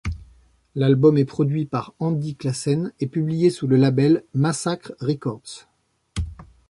[0.73, 5.67] L'album est produit par Andy Classen, et publié sous le label Massacre Records.